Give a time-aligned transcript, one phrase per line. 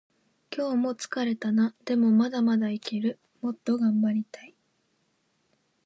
[0.49, 1.75] 今日も疲れたな。
[1.85, 3.19] でもまだまだいける。
[3.41, 4.55] もっと頑張りたい。